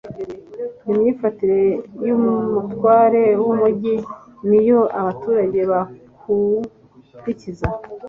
imyifatire 0.89 1.61
y'umutware 2.05 3.23
w'umugi, 3.43 3.95
ni 4.49 4.59
yo 4.69 4.81
abaturage 4.99 5.59
bakurikiza 5.71 7.67